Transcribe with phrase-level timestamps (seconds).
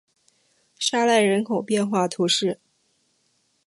[0.79, 2.59] 沙赖人口变化图示